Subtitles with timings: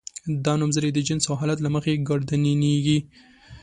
[0.45, 2.99] دا نومځري د جنس او حالت له مخې ګردانیږي.